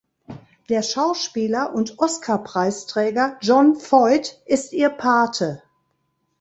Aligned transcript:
Der 0.69 0.81
Schauspieler 0.81 1.75
und 1.75 1.99
Oscar-Preisträger 1.99 3.37
Jon 3.39 3.75
Voight 3.75 4.41
ist 4.47 4.73
ihr 4.73 4.89
Pate. 4.89 5.61